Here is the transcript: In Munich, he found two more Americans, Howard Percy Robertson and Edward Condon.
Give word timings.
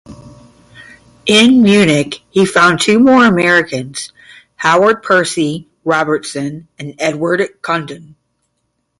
In 1.27 1.61
Munich, 1.61 2.23
he 2.31 2.43
found 2.47 2.79
two 2.81 2.97
more 2.99 3.23
Americans, 3.23 4.11
Howard 4.55 5.03
Percy 5.03 5.69
Robertson 5.83 6.67
and 6.79 6.95
Edward 6.97 7.61
Condon. 7.61 8.15